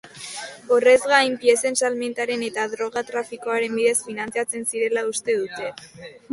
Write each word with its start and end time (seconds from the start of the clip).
Horrez 0.75 1.03
gain, 1.11 1.35
piezen 1.43 1.77
salmentaren 1.81 2.47
eta 2.49 2.65
droga-trafikoaren 2.73 3.79
bidez 3.83 3.95
finantzatzen 4.09 4.69
zirela 4.75 5.07
uste 5.15 5.41
dute. 5.47 5.73